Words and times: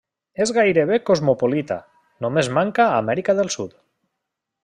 És 0.45 0.51
gairebé 0.57 0.97
cosmopolita, 1.09 1.77
només 2.27 2.49
manca 2.59 2.87
a 2.87 2.97
Amèrica 3.05 3.39
del 3.43 3.53
Sud. 3.59 3.77